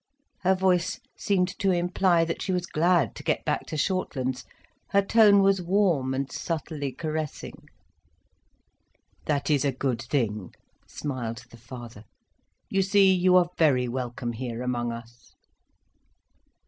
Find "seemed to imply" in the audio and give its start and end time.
1.15-2.25